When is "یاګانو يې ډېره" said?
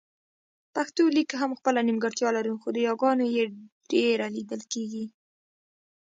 2.87-4.25